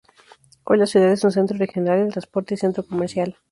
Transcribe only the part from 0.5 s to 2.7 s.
Hoy la ciudad es un centro regional de transporte y